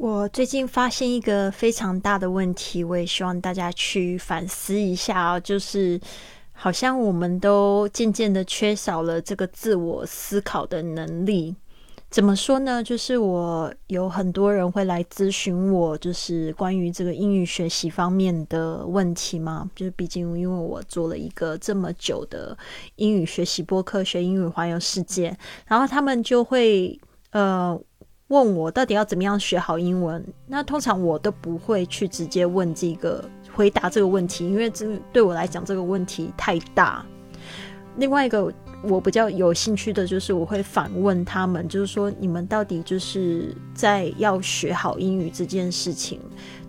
[0.00, 6.00] 我最近发现一个非常大的问题，我也希望大家去反思一下哦，就是
[6.52, 11.54] 好像我们都渐渐的缺少了这个自我思考的能力。
[12.08, 12.82] 怎么说呢？
[12.82, 19.70] 就是我有很多人会来咨询我，就是关于这个英语学习方面的问题嘛。
[19.76, 22.56] 就是毕竟因为我做了一个这么久的
[22.96, 25.36] 英语学习播客，学英语环游世界，
[25.66, 26.98] 然后他们就会
[27.32, 27.78] 呃。
[28.30, 30.24] 问我到底要怎么样学好英文？
[30.46, 37.04] 那通常我都不会去直接问这个回答这个问题，因为这对我来讲这个问题太大。
[37.96, 38.52] 另外一个
[38.84, 46.20] 我比较有兴趣的就是我会反问他们，就是说你们到底就是在要学好英语这件事情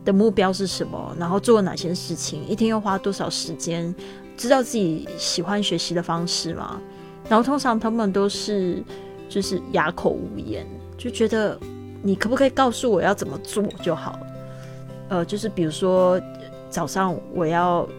[0.04, 1.16] 的目标是什么？
[1.20, 2.44] 然后做哪些事情？
[2.48, 3.94] 一天要花多少时间？
[4.36, 6.82] 知道自己喜欢学习的方式吗？
[7.30, 8.84] 然后通常他们都是
[9.30, 10.66] 就是哑口无言。
[11.02, 11.58] 就觉得
[12.04, 14.20] 你可不可以告诉我要怎么做就好？
[15.10, 16.21] 呃，就是比如说
[16.70, 17.90] 早上我要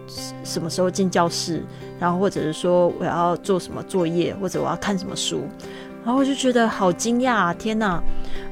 [0.44, 1.64] 什么时候进教室，
[1.98, 5.42] 然后或者是说我要做什么作业，或者我要看什么书，
[6.04, 7.52] 然后我就觉得好惊讶！
[7.56, 8.00] 天哪，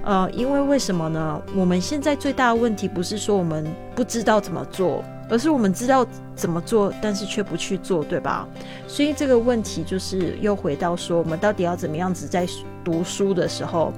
[0.03, 1.41] 呃，因为为什么呢？
[1.55, 8.49] 我们现在最大的问题不是说我们不知道怎么做，而是我们知道怎么做，但是却不去做，对吧？
[8.89, 12.45] 所以这个问题就是又回到说，我们到底要怎么样子在
[12.85, 13.93] 读书的时候？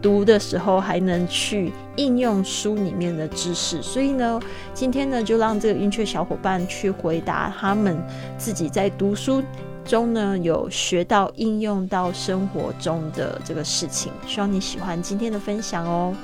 [0.00, 4.40] 读的时候还能去应用书里面的知识，所以呢，
[4.72, 8.00] 今天呢就让这个云雀小伙伴去回答他们
[8.36, 9.42] 自己在读书
[9.84, 14.12] 中呢有学到应用到生活中的这个事情。
[14.26, 16.14] 希望你喜欢今天的分享哦。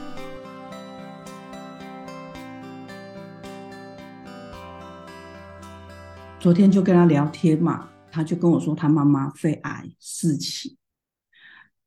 [6.39, 10.77] 昨天就跟他聊天嘛，他就跟我说他妈妈肺癌四期。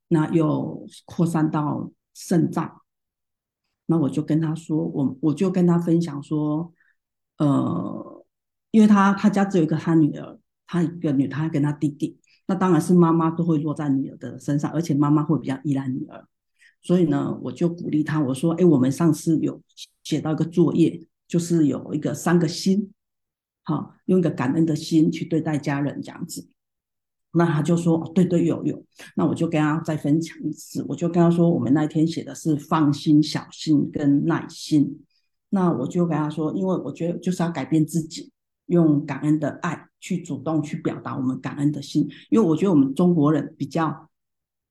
[0.09, 2.81] 那又扩散到肾脏，
[3.87, 6.73] 那我就跟他说，我我就跟他分享说，
[7.37, 8.25] 呃，
[8.71, 12.17] 因为他他家只有一个他女儿，他一个女，他跟他弟弟，
[12.47, 16.25] 那当然是妈妈都会落在女儿的身上，而且妈妈会比较依赖女儿，
[16.81, 19.61] 所以呢，我就鼓励他，我说，哎，我们上次有
[20.03, 22.93] 写到一个作业，就是有一个三个心，
[23.63, 26.47] 好，用一个感恩的心去对待家人这样子。
[27.33, 28.83] 那他就说：“对对，有有。”
[29.15, 35.03] 那我就跟他再分享一次，我就跟他说：“我们那天写的是放心、小心跟耐心。”
[35.51, 38.31] 那我就跟他说：“因为我觉得就是要改变自己，
[38.67, 42.07] 用感恩的爱去主动去表达我们感恩的心。
[42.31, 44.09] 因为我觉得我们中国人比较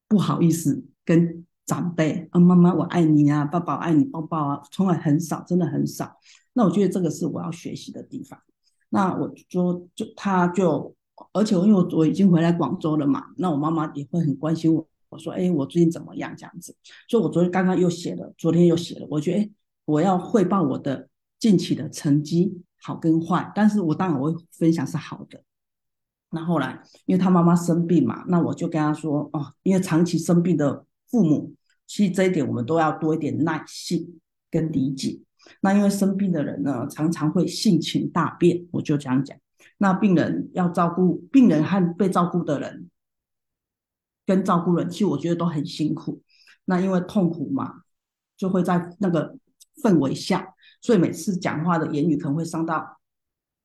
[0.09, 6.16] 不好意思跟长辈啊，妈妈我爱你啊，爸爸爱你，抱抱啊，从来很少，真的很少。
[6.55, 8.41] 那我觉得这个是我要学习的地方。
[8.89, 10.93] 那我就，就他就。”
[11.32, 14.87] 而且因为我我已经回来广州了嘛，那我妈妈也会很关心我。
[15.09, 16.34] 我说，哎，我最近怎么样？
[16.37, 16.75] 这样子，
[17.09, 19.06] 所以我昨天刚刚又写了，昨天又写了。
[19.09, 19.50] 我觉得，哎，
[19.84, 23.50] 我要汇报我的近期的成绩，好跟坏。
[23.54, 25.41] 但是我当然我会分享是好的。
[26.31, 31.54] 那后来，因为他妈妈生病嘛，那我就跟他说，哦，因为长期生病的父母，
[31.87, 35.21] 其实这一点我们都要多一点耐心跟理解。
[35.60, 39.38] 那因为生病的人呢，常常会性情大变，我就这样讲。
[39.78, 42.91] 那病人要照顾病人和被照顾的人，
[44.25, 46.22] 跟照顾人，其实我觉得都很辛苦。
[46.65, 47.82] 那因为痛苦嘛，
[48.37, 49.37] 就会在那个
[49.82, 52.99] 氛围下，所以每次讲话的言语可能会伤到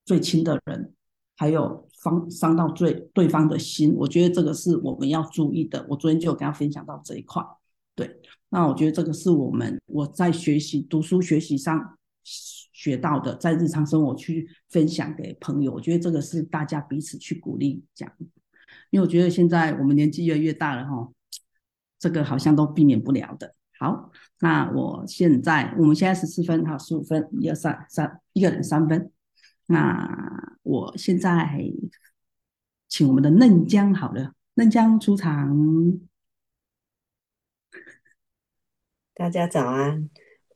[0.06, 0.94] 最亲的人，
[1.38, 3.96] 还有方伤到最对方的心。
[3.96, 5.86] 我觉得这个是我们要注意的。
[5.90, 7.44] 我昨天就有跟他分享到这一块。
[7.96, 11.98] 对，那我觉得这个是我们我在学习读书学习上。
[12.82, 18.12] 学到的，在日常生活去分享给朋友，我觉得这个是大家彼此去鼓励讲。
[18.90, 21.08] 因为我觉得现在我们年纪越来越大了哈，
[22.00, 23.54] 这个好像都避免不了的。
[23.78, 29.12] 好，那我现在我们现在十四分，好十五分，一二三三，一个人三分。
[29.68, 31.62] 那我现在
[32.88, 35.56] 请我们的嫩江好了，嫩江出场。
[39.14, 40.10] 大家早安。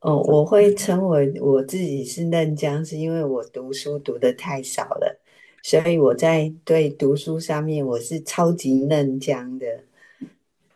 [0.06, 5.20] 哦，我会称为我自己是嫩江，是因为我读书读的太少了，
[5.64, 9.66] 所以我在对读书上面我是超级嫩江的。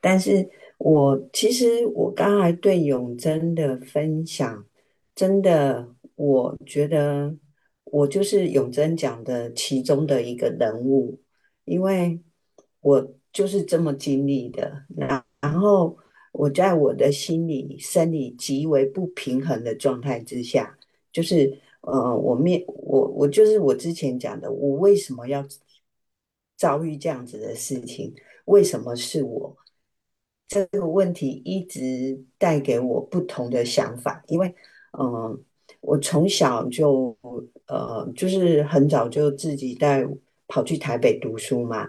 [0.01, 0.49] 但是
[0.79, 4.65] 我其实我刚才对永贞的分享，
[5.13, 7.35] 真的我觉得
[7.83, 11.19] 我就是永贞讲的其中的一个人物，
[11.65, 12.19] 因为
[12.81, 15.95] 我就是这么经历的，然然后。
[16.31, 20.77] 我在我的心理、生理极为不平衡的状态之下，
[21.11, 25.45] 就是呃，我面我我就是我之前讲的，我为什么要
[26.57, 28.13] 遭遇这样子的事情？
[28.45, 29.55] 为什么是我？
[30.47, 34.55] 这个问题一直带给我不同的想法，因为，
[34.97, 35.39] 嗯，
[35.79, 37.15] 我从小就，
[37.67, 40.03] 呃，就是很早就自己带
[40.47, 41.87] 跑去台北读书嘛，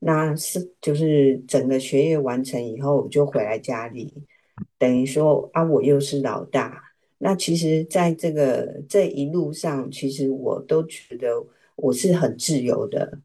[0.00, 4.12] 那是就是整个学业完成以后我就回来家里，
[4.76, 6.82] 等于说啊，我又是老大，
[7.18, 13.20] 那其实在这个这一路上，其实我都觉得我是很自由的。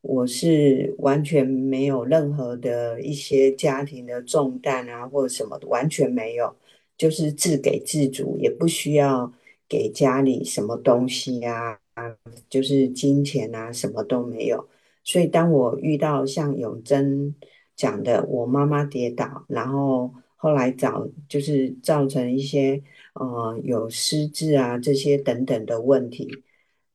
[0.00, 6.54] 我是完全没有任何的一些家庭的重担啊，或者什么完全没有，
[6.96, 9.30] 就是自给自足，也不需要
[9.68, 11.78] 给家里什么东西啊，
[12.48, 14.68] 就是金钱啊，什么都没有。
[15.08, 17.34] 所以当我遇到像永贞
[17.74, 22.82] 讲的，我妈妈跌倒，然后后来找就是造成一些
[23.14, 26.28] 呃有失智啊这些等等的问题，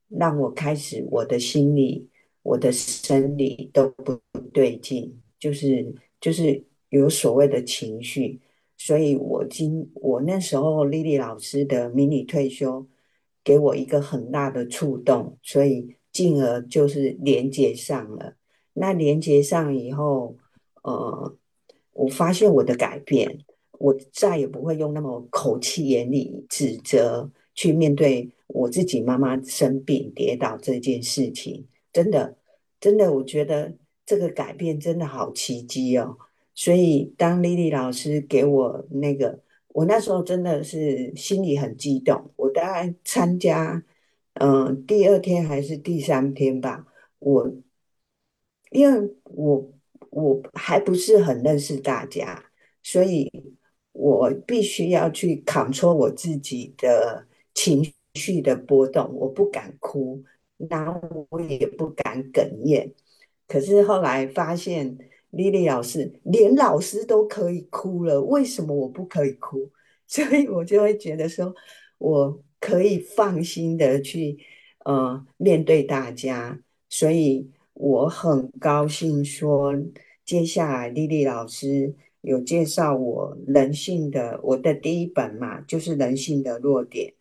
[0.10, 2.08] 让我开始我的心理。
[2.46, 4.20] 我的生理都不
[4.52, 8.42] 对劲，就是就是有所谓的情绪，
[8.76, 12.86] 所以我今我那时候丽丽老师的迷你退休，
[13.46, 18.36] 给我一个很大的触动，所以进而就是连接上了。
[18.74, 20.38] 那连接上以后，
[20.84, 21.36] 呃，
[21.92, 23.40] 我发现我的改变，
[23.80, 31.68] 我再也不会用那么口气严厉指责去面对我自己妈妈生病跌倒这件事情。
[31.92, 32.38] 真的，
[32.80, 33.74] 真的，我觉得
[34.06, 36.18] 这个改变真的好奇迹哦。
[36.56, 39.40] 所以当丽丽老师给我那个，
[39.70, 42.32] 我那时候真的是心里很激动。
[42.36, 43.84] 我大概参加，
[44.36, 46.86] 嗯，第二天还是第三天吧。
[47.20, 47.54] 我
[48.72, 49.72] 因为我
[50.10, 52.44] 我还不是很认识大家，
[52.82, 53.32] 所以
[53.92, 60.24] 我必须要去扛挫我自己的情绪的波动，我不敢哭。
[60.70, 62.94] 然后我也不敢哽咽，
[63.48, 64.98] 可是后来发现
[65.32, 69.70] 丽丽老师连老师都可以哭了，为什么我不可以哭？
[70.08, 71.54] 所以我就会觉得说，
[71.98, 74.38] 我可以放心的去
[74.86, 76.58] 呃面对大家，
[76.88, 79.74] 所以我很高兴说，
[80.24, 87.14] 接下来丽丽老师有介绍我人性的我的第一本嘛，就是人性的弱点，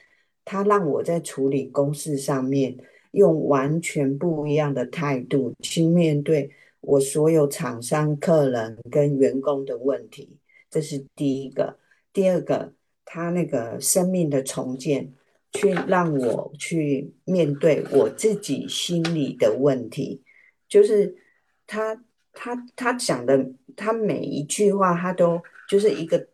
[0.44, 2.76] 他让我在处理公事上面。
[3.12, 6.50] 用完全不一样的态度去面对
[6.80, 10.38] 我所有厂商、客人跟员工的问题，
[10.70, 11.76] 这是第一个。
[12.10, 12.72] 第二个，
[13.04, 15.12] 他那个生命的重建，
[15.52, 20.22] 去让我去面对我自己心里的问题，
[20.68, 21.14] 就是
[21.66, 22.02] 他
[22.32, 26.26] 他他讲的，他每一句话，他都就是一个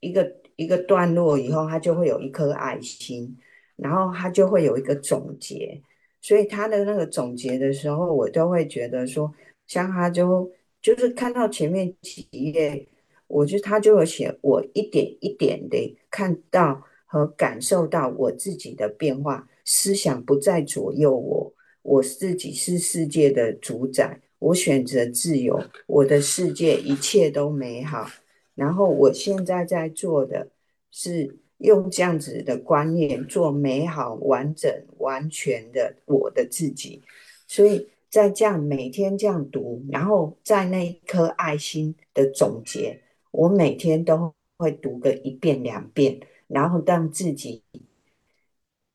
[0.00, 3.36] 一个一个段落以后，他就会有一颗爱心，
[3.76, 5.80] 然后他就会有一个总结。
[6.22, 9.32] 所以他的那个总结的时候，我都会觉得说，
[9.66, 10.50] 像他就
[10.80, 12.88] 就是看到前面几页，
[13.28, 28.06] 我就他就有写，我一点一点的看到和感受到我自己的变化，思想不再左右我，我自己是世界的主宰，我选择自由，我的世界一切都美好。
[28.54, 30.48] 然后我现在在做的
[30.90, 31.38] 是。
[31.58, 37.00] 用这样子的观念做美好、完整、完全的我的自己，
[37.48, 43.00] 所以在这样每天这样读，然后在那一颗爱心的总结，
[43.30, 47.62] 我每天都会读个一遍两遍，然后让自己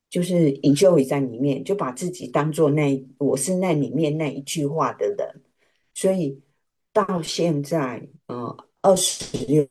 [0.09, 5.41] 就是营救在里面，就把自己当做那我是那里面那一句话的人，
[5.93, 6.41] 所以
[6.91, 9.65] 到现在，嗯，二十六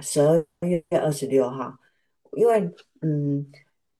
[0.00, 1.78] 十二月二十六号。
[2.34, 2.60] 因为，
[3.02, 3.44] 嗯，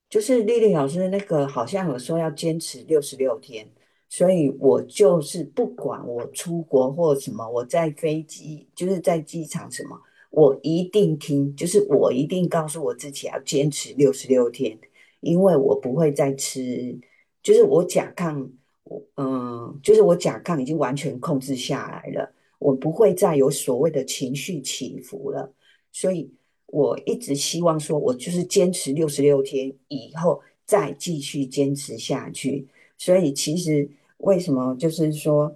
[0.09, 3.69] 就是丽丽老师那个好像有说要坚持六十六天，
[4.09, 14.79] 所以我就是不管我出国或什么，我在飞机就是在机场什么，我一定听，就是我一定告诉我自己要坚持六十六天，
[15.21, 16.99] 因为我不会再吃，
[17.43, 18.49] 就是我甲亢，
[18.85, 25.53] 我嗯，就是我甲亢已经完全控制下来了，我不会再有所谓的情绪起伏了，
[25.93, 26.33] 所以。
[26.73, 32.65] 我一直希望说，我就是坚持六十六天以后再继续坚持下去。
[32.97, 35.53] 所以其实为什么就是说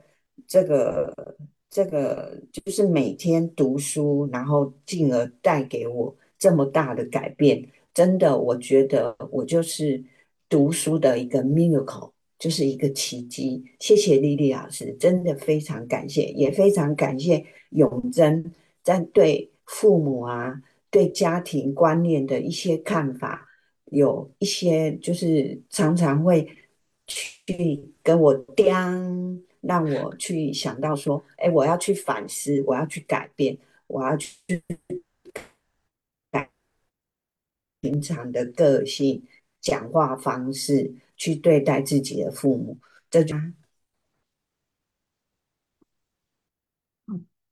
[0.48, 1.14] 这个
[1.74, 10.04] 这个就是每天读书，然后进而带给我这么大的改变，真的，我觉得我就是
[10.48, 13.64] 读书的一个 miracle，就是一个奇迹。
[13.80, 18.52] 谢谢丽丽老师，真的非常感谢，也非常感谢永贞
[18.84, 20.62] 在对父母啊。
[20.90, 23.48] 对家庭观念的一些看法，
[23.86, 26.48] 有一些就是常常会
[27.08, 33.58] 去跟我颠，让我去想到说，哎，我要去反思，我要去改变。
[33.86, 34.34] 我要去
[36.30, 36.50] 改
[37.82, 39.22] 平常的个性、
[39.60, 42.78] 讲话方式去对待自己的父母。
[43.10, 43.36] 这就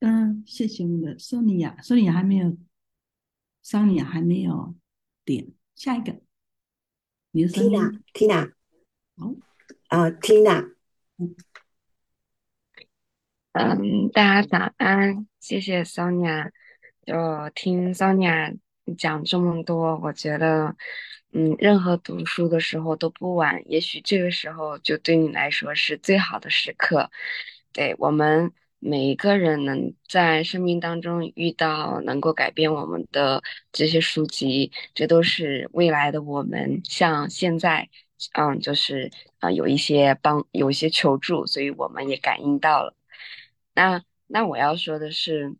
[0.00, 2.56] 嗯，谢谢我们的索尼娅，索尼娅还没有，
[3.62, 4.74] 桑尼娅还没有
[5.24, 6.18] 点下一个，
[7.30, 8.52] 你的 Tina，Tina，
[9.16, 9.34] 好，
[9.88, 10.74] 啊，Tina，
[11.18, 11.36] 嗯，
[13.52, 16.50] 嗯大家早安，谢谢 Sonia。
[17.04, 18.56] 就听 Sonia
[18.96, 20.74] 讲这么多，我觉得，
[21.32, 27.10] 嗯，任何读书的时候都不晚，也许这个时候就对你来说是最好的时刻。
[27.74, 36.80] 对我们每一个人能在生命当中遇到能够改变我们的这些书籍，这都是未来的我们。
[36.84, 37.90] 像现在，
[38.32, 42.94] 嗯，就是啊，有一些帮，有一些求助，所以我们也感应到了。
[43.74, 45.56] 那那我要说的是，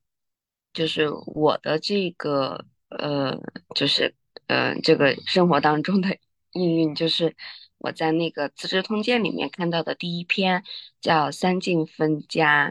[0.73, 3.39] 就是我的这个呃，
[3.75, 4.15] 就是
[4.47, 6.17] 呃，这个生活当中的
[6.53, 7.35] 应运，就是
[7.79, 10.65] 我在那个《资治通鉴》里面看到的第一篇
[11.01, 12.71] 叫《三晋分家》，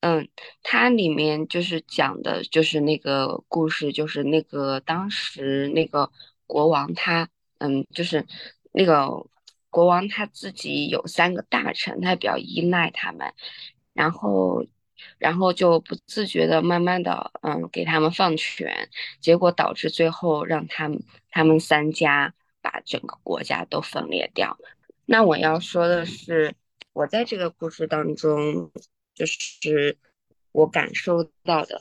[0.00, 0.28] 嗯，
[0.62, 6.10] 它里面就是讲的就是那个故事，就是那个当时那个
[6.46, 8.26] 国王他，嗯，就是
[8.72, 9.26] 那个
[9.70, 13.32] 国王他自己有三个大臣，他比较依赖他们。
[13.96, 14.62] 然后，
[15.16, 24.58] 然后就不自觉的慢慢的，嗯，给他们放权，结果导致最后让他们他们三家把整个国家都分裂掉。
[25.06, 26.54] 那我要说的是，
[26.92, 28.70] 我在这个故事当中，
[29.14, 29.96] 就是
[30.52, 31.80] 我感受到的，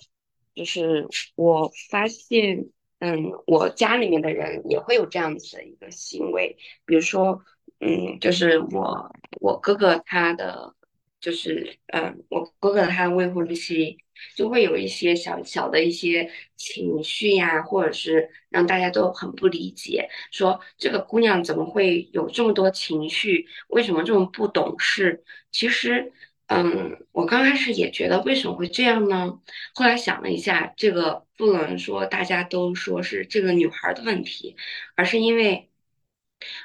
[0.54, 2.70] 就是我发现，
[3.00, 6.56] 嗯，我家里面的人也会有这样子的一个行为，
[6.86, 7.44] 比如说，
[7.82, 10.74] 嗯，就是我我哥哥他的。
[11.26, 13.98] 就是，嗯，我哥哥他未婚妻
[14.36, 23.48] 就会有一些小小的一些情绪呀，或者是让大家都很不理解，说这个姑娘怎么会有这么多情绪？
[23.70, 25.24] 为什么这么不懂事？
[25.52, 26.14] 其实，
[26.46, 29.40] 嗯，我刚开始也觉得为什么会这样呢？
[29.74, 34.56] 后来想了一下，这个不能说大家都说是这个女孩的问题，
[34.96, 35.70] 而是因为。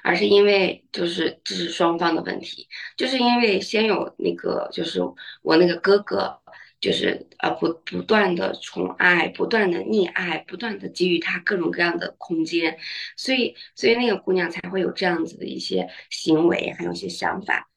[0.02, 5.00] 而是因为就是这是双方的问题，就是因为先有那个就是
[5.42, 6.40] 我那个哥哥，
[6.80, 12.78] 就是呃不不断的宠爱，不断的溺爱，不断的给予他各种各样的空间，
[13.16, 17.69] 所以所以那个姑娘才会有这样子的一些行为，还有一些想法。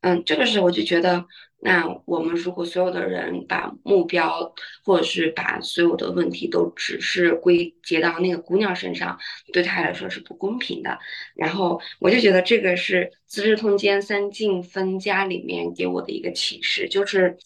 [0.00, 1.26] 嗯，这个时候我就觉得。
[1.62, 9.18] 那我们如果所有的人把目标，或者是把所有的问题都只是归结到那个姑娘身上，
[9.52, 10.98] 对她来说是不公平的。
[11.34, 17.36] 然后我就觉得这个是《资治通鉴》三晋分家里面给我的一个启示，就是，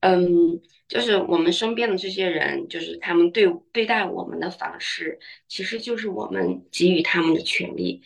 [0.00, 5.18] 嗯，就是我们身边的这些人，就是他们对对待我们的方式，
[5.48, 8.02] 其实就是我们给予他们的权利。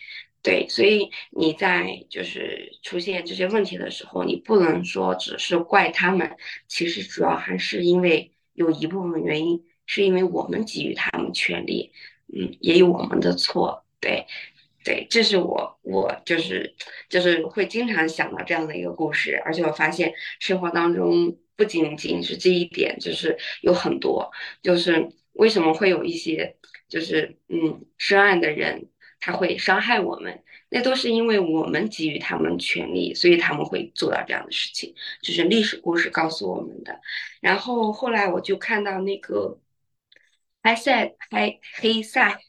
[0.48, 11.92] 对，所以你在就是出现这些问题的时候，你不能说只是怪他们，其实主要还是因为有一部分原因是因为我们给予他们权利，
[12.34, 13.84] 嗯，也有我们的错。
[14.00, 14.26] 对，
[14.82, 16.74] 对，这是我我就是
[17.10, 24.30] 就是会经常想到这样的一个故事，而且我发现生活当中不仅仅是这一点，就是有很多，
[24.62, 26.56] 就是为什么会有一些
[26.88, 28.88] 就是嗯涉案的人。
[29.20, 37.00] 他会伤害我们，那都是因为我们给予他们权利，所以他们会做到这样的事情，就是历史故事告诉我们的。
[37.40, 39.58] 然后后来我就看到那个
[40.62, 42.40] 埃塞埃黑塞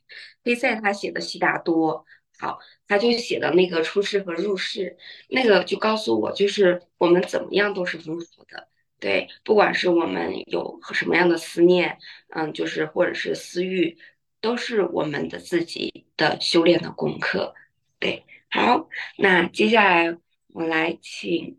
[0.44, 2.06] 黑塞他写的《悉达多》，
[2.40, 4.98] 好，他就写的那个出世和入世，
[5.30, 8.68] 那个就告诉我，就是我们怎么样都是不好的，
[9.00, 11.98] 对，不管是我们有什么样的思念，
[12.30, 13.98] 嗯，就是或者是私欲。
[14.42, 17.54] 都是我们的自己的修炼的功课，
[18.00, 20.18] 对，好，那接下来
[20.48, 21.58] 我来请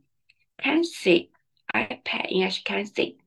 [0.56, 1.30] c a n s y
[1.74, 3.18] iPad 应该是 c a n s y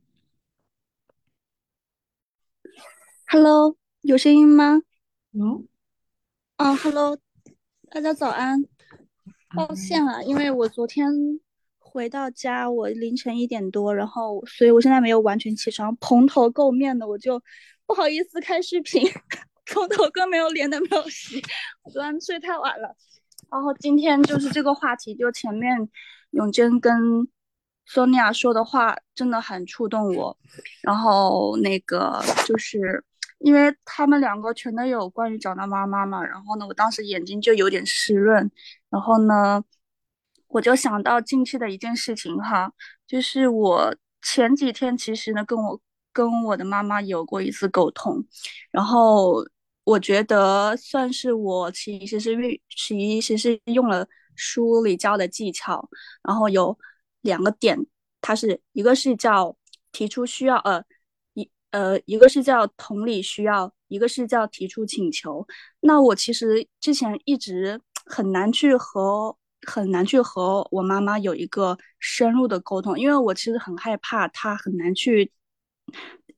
[3.28, 4.82] Hello，有声音吗？
[5.32, 5.66] 有。
[6.58, 7.20] 啊，Hello，
[7.90, 8.64] 大家早安。
[9.56, 11.08] 抱歉啊，因为我昨天
[11.78, 17.44] 回到家，我凌晨一点多，然后，所以我现在没有完全起床，蓬头垢面的，我就。
[17.86, 19.08] 不好意思，开视频，
[19.66, 21.42] 从头跟没有脸的没有洗，
[21.92, 22.96] 昨晚睡太晚了。
[23.52, 25.78] 然后今天就是这个话题，就前面
[26.32, 27.28] 永贞跟
[27.88, 30.36] Sonia 说的话真的很触动我。
[30.82, 33.04] 然后那个就是
[33.40, 38.50] 因为他们两个全都有关于找到妈妈嘛，然后呢，我当时眼睛就有点湿润。
[38.90, 39.64] 然后呢，
[40.48, 42.72] 我就想到近期的一件事情哈，
[43.06, 45.80] 就是我前几天其实呢跟我。
[46.14, 48.24] 跟我的妈妈有过一次沟通，
[48.72, 49.44] 然后
[49.84, 55.90] 我觉得算是我其实是运，其实是用了书里教的技巧，
[56.24, 56.78] 然后有
[57.22, 57.78] 两个点，
[58.22, 59.56] 它是一个是叫
[59.92, 60.84] 提出需要，呃，
[61.34, 65.46] 一呃一个是叫同理需要，一个是叫提出请求。
[65.82, 69.36] 那我其实之前一直很难去和。
[69.66, 75.32] 很难去和我妈妈有一个深入的沟通，因为我其实很害怕她很难去，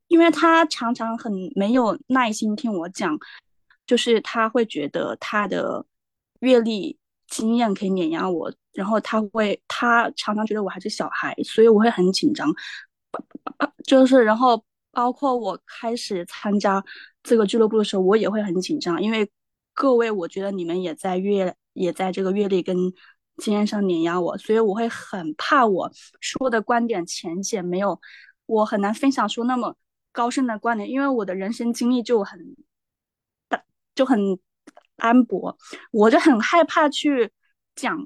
[0.07, 3.17] 因为他常常很没有耐心听我讲，
[3.85, 5.85] 就是他会觉得他的
[6.39, 6.97] 阅历
[7.27, 12.53] 经验可以碾压我，然后他会他常常觉得我还是小孩，所以我会很紧张，
[13.85, 16.83] 就是然后包括我开始参加
[17.23, 19.29] 这个俱乐部的时候，我也会很紧张，因为
[19.73, 22.93] 各位我觉得你们也在阅也在这个阅历跟。
[23.37, 27.99] 经验上碾压我，所以我会很怕我说的观点浅显，没有
[28.45, 29.75] 我很难分享出那么
[30.11, 32.39] 高深的观点，因为我的人生经历就很
[33.47, 34.19] 大就很
[34.95, 35.57] 单薄，
[35.91, 37.31] 我就很害怕去
[37.75, 38.05] 讲。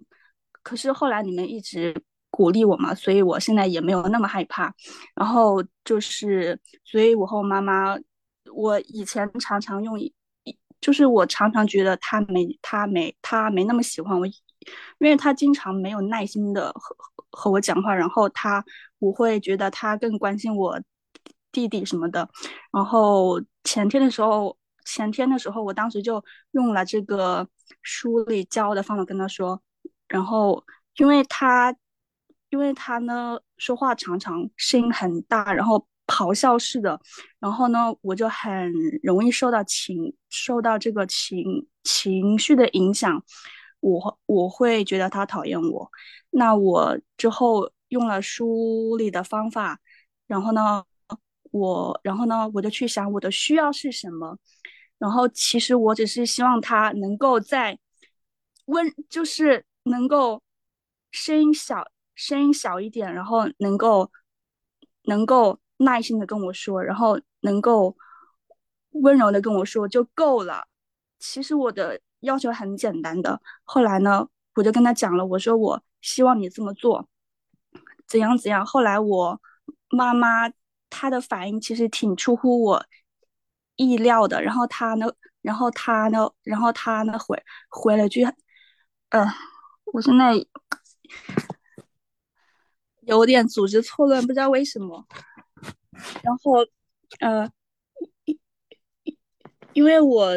[0.63, 4.74] 可是后来你们一直鼓励我嘛，所以我现在也没有那么害怕。
[5.15, 7.98] 然后就是，所以我和我妈妈，
[8.53, 9.98] 我以前常常用，
[10.81, 14.25] 就是我常常觉得他没他没他没那么喜欢我。
[14.25, 16.96] 因为他经常没有耐心的和
[17.31, 18.63] 和我讲话，然后他
[19.00, 20.79] 我会觉得他更关心我
[21.51, 22.29] 弟弟什么的。
[22.71, 27.48] 然后前天的时候，前天的时候，我当时就用了这个
[27.81, 29.62] 书里教的方法跟他说。
[30.07, 30.63] 然后
[30.98, 31.75] 因为他
[32.50, 37.00] 因为他呢说话常常声音很大，然后咆哮式的，
[37.39, 43.24] 然后呢我就很容易受到情受到这个情情绪的影响。
[43.81, 45.89] 我我会觉得他讨厌我，
[46.31, 49.79] 那我之后用了书里的方法，
[50.27, 50.83] 然后呢，
[51.51, 54.38] 我然后呢，我就去想我的需要是什么，
[54.98, 57.79] 然后其实我只是希望他能够在
[58.65, 60.42] 温，就是能够
[61.11, 64.11] 声音小，声音小一点，然后能够
[65.03, 67.96] 能够耐心的跟我说，然后能够
[68.92, 70.68] 温柔的跟我说就够了。
[71.18, 72.01] 其实我的。
[72.22, 77.08] 要求很简单的，后来呢，我就跟他讲了，我说我希望你这么做，
[78.08, 78.66] 怎样怎样。
[78.66, 79.40] 后来我
[79.90, 80.51] 妈妈
[80.90, 82.86] 她的反应其实挺出乎我
[83.77, 85.08] 意料的，然后她呢，
[85.42, 88.25] 然后她呢，然后她呢回回了句，
[89.10, 89.25] 呃，
[89.94, 90.34] 我现在
[93.01, 95.05] 有点组织错乱，不知道为什么。
[96.22, 96.66] 然后，
[97.20, 97.50] 呃，
[99.74, 100.34] 因为我。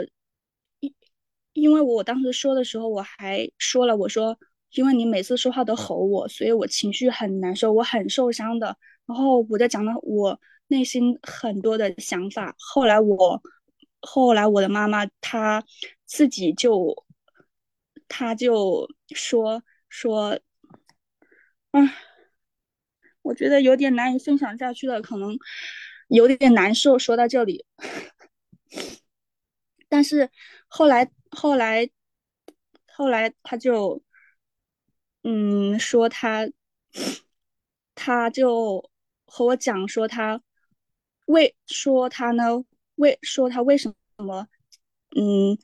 [1.52, 4.36] 因为我当时说的时候，我还说了，我说，
[4.72, 8.76] 因为你每次说话都吼我，所以我情绪很难受，我很受伤的。
[9.06, 10.38] 然后我在讲了我
[10.68, 12.54] 内心很多的想法。
[12.58, 13.42] 后来我，
[14.00, 15.62] 后来我的妈妈她
[16.06, 17.04] 自己就，
[18.08, 20.38] 她就说说，
[21.72, 21.80] 啊，
[23.22, 25.36] 我觉得有点难以分享下去了，可能
[26.08, 26.98] 有点难受。
[26.98, 27.66] 说到这里，
[29.90, 30.30] 但是
[30.66, 31.10] 后来。
[31.34, 31.88] 后来，
[32.94, 34.02] 后来他就，
[35.24, 36.46] 嗯，说他，
[37.94, 38.90] 他就
[39.24, 40.42] 和我讲说他
[41.26, 42.62] 为说他呢
[42.96, 44.46] 为说他为什么，
[45.16, 45.56] 嗯，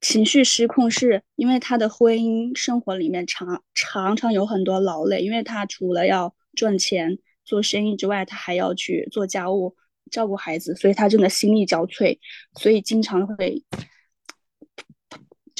[0.00, 9.76] 情绪失控，是因为他的婚姻生活里面常常常有很多劳累，因为他除了要赚钱做生意之外，他还要去做家务
[10.10, 12.18] 照顾孩子，所以他真的心力交瘁，
[12.58, 13.62] 所以经常会。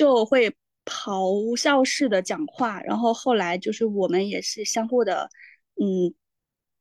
[0.00, 0.50] 就会
[0.86, 5.28] 咆哮式的讲话，然后后来就是我们也是相互的，
[5.78, 6.14] 嗯，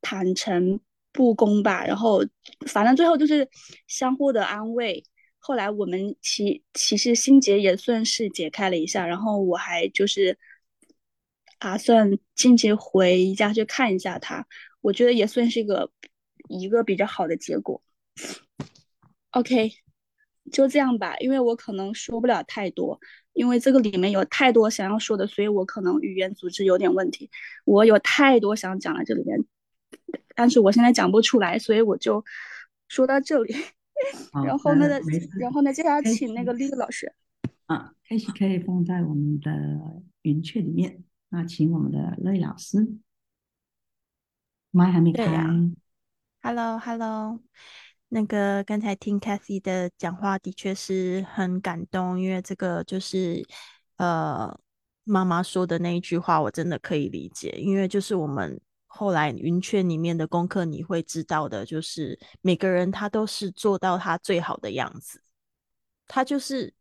[0.01, 0.79] 坦诚
[1.11, 2.21] 不公吧，然后
[2.65, 3.49] 反正最后就是
[3.87, 5.03] 相互的安慰。
[5.37, 10.39] 后来我们其其实心结也算是解开了一下，然后我还就是
[11.59, 14.47] 打算近期回家去看一下他，
[14.79, 15.91] 我觉得也算是一个
[16.47, 17.81] 一个比较好的结果。
[19.31, 19.88] OK。
[20.51, 22.99] 就这样吧，因为我可能说不了太多，
[23.33, 27.29] 因为这个里面有太多想要说的，所以我可能语言组织有点问题。
[27.65, 29.45] 我有太多想讲的这里面，
[30.35, 32.23] 但是我现在讲不出来，所以我就
[32.87, 33.55] 说到这里。
[34.45, 34.87] 然后呢，
[35.39, 37.13] 然后呢，接下来请那个丽丽老师。
[37.65, 39.51] 啊，开始可以放在我们的
[40.21, 41.03] 云雀里面。
[41.29, 42.87] 那请我们的乐老师，
[44.71, 45.25] 麦还没开。
[46.41, 47.39] Hello，Hello。
[48.09, 53.45] 那个刚才听 Cathy 的讲话，的确是很感动，因为这个就是
[53.97, 54.59] 呃
[55.03, 65.21] 妈妈说的那一句话，我真的可以理解，因为就是我们后来云雀里面的功课，你会知道的，就是每个人他都是做到他最好的样子，
[66.07, 66.73] 他就是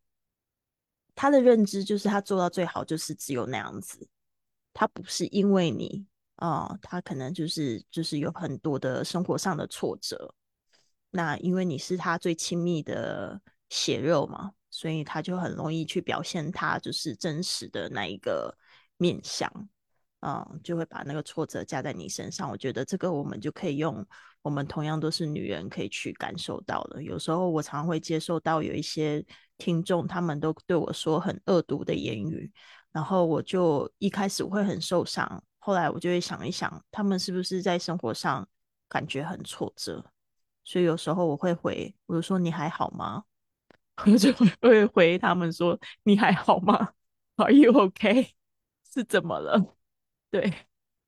[1.15, 4.09] 他的认知就是他做到最好就是只有那样子，
[4.73, 10.35] 他不是因为你啊，他可能就是就是有很多的生活上的挫折，
[11.11, 18.57] 那因为你是他最亲密的血肉嘛，所以他就很容易去表现他就是真实的那一个
[18.97, 19.51] 面相。
[20.21, 22.51] 嗯，就会把那个挫折加在你身上。
[22.51, 24.05] 我觉得这个我们就可以用，
[24.43, 27.01] 我们同样都是女人，可以去感受到的。
[27.01, 29.25] 有时候我常会接受到有一些
[29.59, 32.51] 听众，他们都对我说很恶毒的言语，
[32.91, 38.49] 然后我就一开始会很受伤，后来我就会想一想，他们是不是在生活上
[38.89, 40.05] 感觉很挫折？
[40.69, 43.25] 所以有时候我会回，我就说你还好吗？
[44.05, 46.93] 我 就 会回他们说你还好吗
[47.37, 48.33] ？Are you okay？
[48.93, 49.75] 是怎么了？
[50.31, 50.53] 对，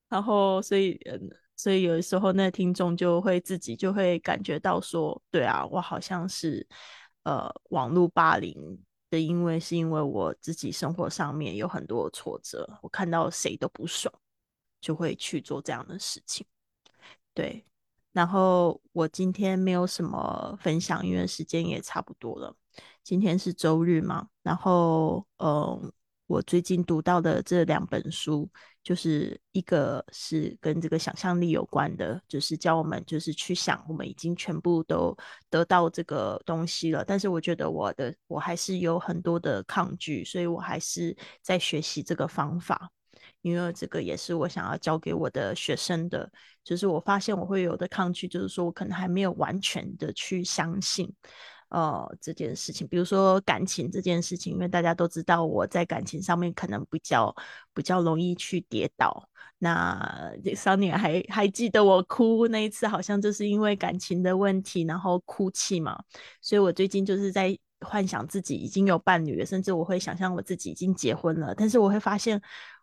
[0.08, 6.66] 然后所以嗯，所以有的时候那听众就会自己就会感觉到说，对啊，我好像是
[7.24, 8.56] 呃网络霸凌
[9.10, 14.10] 的，因为是因为我自己生活上面有很多挫折，我看到谁都不爽，
[14.80, 16.46] 就会去做这样的事情。
[17.34, 17.62] 对，
[18.12, 22.54] 然后我今天没有什么分享，因为时间也差不多了。
[23.02, 25.92] 今天是周日嘛，然后嗯。
[26.30, 28.48] 我最近读到的这两本书，
[28.84, 35.12] 就是一个是跟这个想象力有关的，就是教我们就是去想，我们已经全部都
[35.50, 37.04] 得到这个东西了。
[37.04, 42.88] 但是我觉得我的我还是有很多的抗拒，所以我还是在学习这个方法，
[43.42, 46.30] 因为这个也是我想要教给我的学生的。
[46.62, 51.12] 就是我发现我会有的抗拒，就是说我可能还没有完全的去相信。
[51.70, 57.32] 呃，这件事情，比如说感情这件事情，因为大家都知道我在感情上面可能比较
[57.72, 59.28] 比较容易去跌倒。
[59.58, 65.96] 那桑尼还还记得我哭那一次，好像就是因为感情的问题，然后哭泣嘛。
[66.42, 71.54] 所以我最近就是在幻想自己已经有伴侣，甚至我会想象我自己已经结婚了。
[71.54, 72.40] 但是我会发现，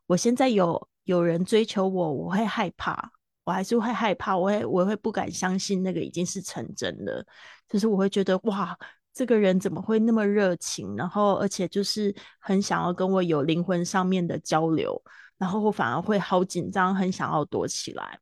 [0.08, 3.12] 我现在有有人追求我，我会害怕。
[3.43, 7.26] 我还是会害怕，我会我会不敢相信那个已经是成真的，
[7.70, 8.78] 就是我会觉得哇，
[9.13, 15.02] 这个人怎么会那么热情，然后而且就是很想要跟我有灵魂上面的交流，
[15.38, 18.20] 然后我反而会好紧张，很想要躲起来。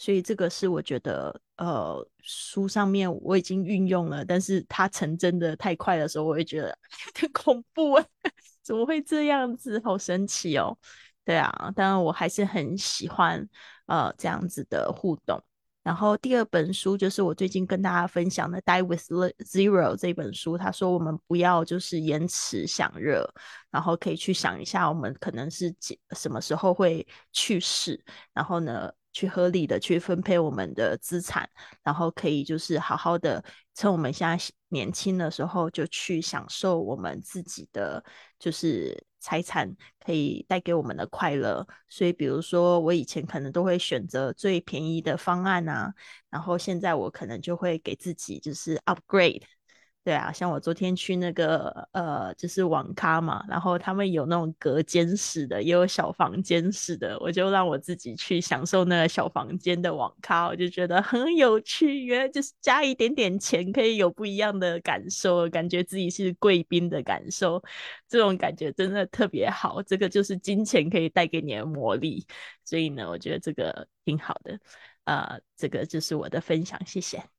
[0.00, 6.68] 所以这个是我觉得，呃，书上面我已经运用了，但是它成真的太快的时候，我会觉得
[7.06, 8.00] 有点恐怖，
[8.62, 9.80] 怎么会这样子？
[9.82, 10.78] 好神奇哦！
[11.28, 13.46] 对啊，当然我还是很喜欢。
[13.88, 15.42] 呃，这样子的互动。
[15.82, 19.00] 然后第二本书就是我最近跟大家分享的《Die with
[19.42, 20.58] Zero》这本书。
[20.58, 23.26] 他说我们不要就是延迟享乐，
[23.70, 27.98] 然后可以去想一下我们可能是几什么时候会去世，
[28.34, 31.48] 然后呢去合理的去分配我们的资产，
[31.82, 33.42] 然后可以就是好好的
[33.74, 38.04] 趁我们现在年轻的时候就去享受我们自己的
[38.38, 39.02] 就是。
[39.20, 45.92] 财产可以带给我们的快乐，所以比如说我以前可能都会选择最便宜的方案啊，
[46.30, 49.42] 然后现在我可能就会给自己就是 upgrade。
[50.04, 62.06] 对啊，像我昨天去那个呃，就是网咖嘛，然后他们有那种隔间式的，也有小房间式的，我就让我自己去享受那个小房间的网咖，我就觉得很有趣。
[62.06, 67.62] 原来就是加一点点钱，可以有不一样的感受，感觉自己是贵宾的感受，
[68.08, 69.82] 这种感觉真的特别好。
[69.82, 72.26] 这个就是金钱可以带给你的魔力，
[72.64, 74.58] 所以呢，我觉得这个挺好的。
[75.04, 77.37] 呃，这个就是我的分享，谢谢。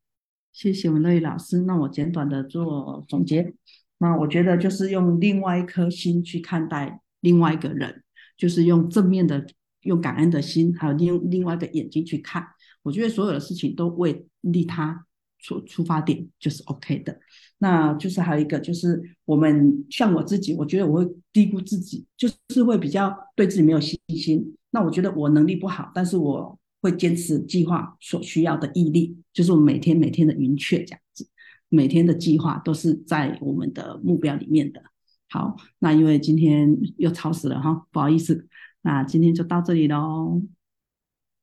[0.51, 1.61] 谢谢我们乐宇老师。
[1.61, 3.53] 那我简短的做总结。
[3.97, 8.03] 那我觉得就是用另外一颗心去看待另外一个人，
[8.37, 9.45] 就是用正面的、
[9.81, 12.45] 用感恩的心，还有另另外一个眼睛去看。
[12.83, 15.05] 我觉得所有的事情都为利他
[15.39, 17.17] 出出发点，就是 OK 的。
[17.57, 24.55] 那就是还有一个，就是我们像我自己，我觉得我会低估自己，就是会比较对自己没有信心。
[24.71, 26.58] 那我觉得我能力不好，但是我。
[26.81, 31.27] 会坚持计划所需要的毅力，就是我们每天每天的云雀这样子，
[31.67, 34.81] 每天的计划都是在我们的目标里面的。
[35.29, 38.47] 好，那因为今天又超时了哈，不好意思，
[38.81, 40.41] 那今天就到这里喽。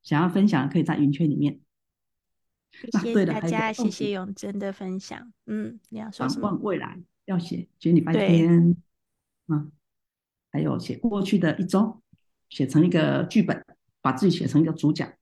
[0.02, 1.60] 想要分享可以在云雀里面。
[3.00, 5.32] 谢谢大家，谢谢永贞的分享。
[5.46, 6.50] 嗯，你要说什么？
[6.62, 8.76] 未来要写，写礼拜天。
[9.48, 9.72] 嗯，
[10.50, 12.02] 还有写过去的一周，
[12.48, 13.64] 写成一个剧本，
[14.00, 15.16] 把自己写成一个主角。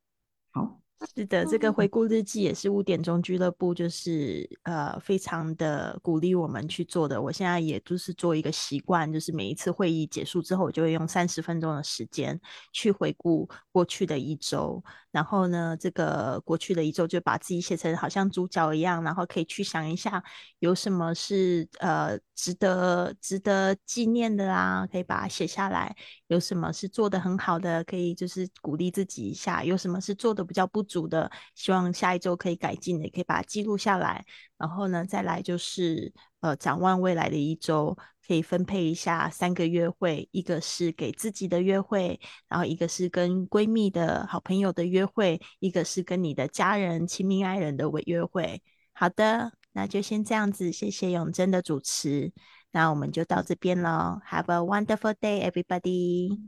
[0.54, 0.83] 好，
[1.14, 7.20] 是的，这个回顾日记也是五点钟俱乐部，就是呃，非常的鼓励我们去做的。
[7.20, 12.40] 我现在也就是做一个习惯，就是每一次会议结束之后，我就会用三十分钟的时间
[12.72, 14.82] 去回顾过去的一周。
[15.10, 20.22] 然后呢，这个过去的一周就把自己写成好像主角一样，然后可以去想一下
[20.58, 25.94] 有什么是呃值得值得纪念的啦，可以把它写下来。
[26.28, 34.24] 有什么是做的很好的，可以就是鼓励自己一下；有什么是做的比较不足的，希望下一周可以改进的，也可以把它记录下来。
[34.56, 48.62] 然后呢，再来就是呃展望未来的一周，可以分配一下三个约会，一个是给自己的约会，然后一个是跟闺蜜的好朋友的约会，一个是跟你的家人、亲密爱人的约会。
[48.92, 52.32] 好的，那就先这样子，谢谢永贞的主持。
[52.70, 54.20] 那我们就到这边喽。
[54.28, 56.40] Have a wonderful day, everybody.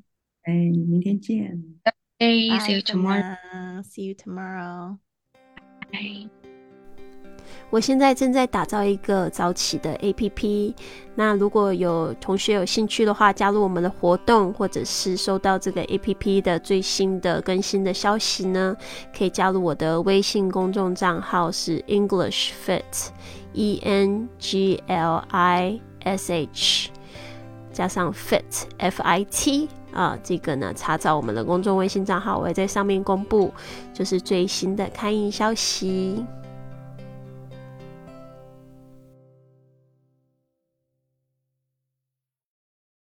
[0.42, 1.80] 哎，明天见。
[2.18, 3.36] Hey, see you tomorrow.
[3.82, 4.96] See you tomorrow.
[7.70, 10.74] 我现在正在打造一个早起的 APP。
[11.14, 18.74] 那如果有同学有兴趣的话，加入我们的活动，或者是收到这个 APP 的最新的更新的消息呢，
[19.16, 23.08] 可以加入我的微信公众账号是 English Fit
[23.52, 25.80] E N G L I。
[26.06, 26.90] S H
[27.72, 33.50] 加上 Fit F I T 啊，这个呢，查找我们的公众微信账号，我会在上面公布，
[33.94, 36.22] 就是最新的开营消息。